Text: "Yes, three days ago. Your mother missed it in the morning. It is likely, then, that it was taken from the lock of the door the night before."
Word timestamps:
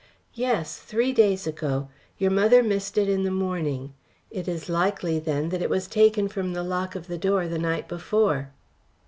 "Yes, 0.33 0.79
three 0.79 1.13
days 1.13 1.45
ago. 1.45 1.89
Your 2.17 2.31
mother 2.31 2.63
missed 2.63 2.97
it 2.97 3.07
in 3.07 3.21
the 3.21 3.29
morning. 3.29 3.93
It 4.31 4.47
is 4.47 4.67
likely, 4.67 5.19
then, 5.19 5.49
that 5.49 5.61
it 5.61 5.69
was 5.69 5.85
taken 5.85 6.27
from 6.27 6.53
the 6.53 6.63
lock 6.63 6.95
of 6.95 7.05
the 7.05 7.19
door 7.19 7.47
the 7.47 7.59
night 7.59 7.87
before." 7.87 8.51